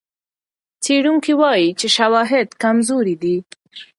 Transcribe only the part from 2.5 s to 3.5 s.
کمزوري دي.